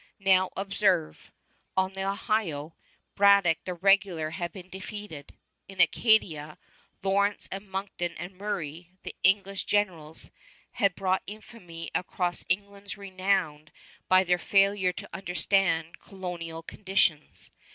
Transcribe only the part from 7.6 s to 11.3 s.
Monckton and Murray, the English generals, had brought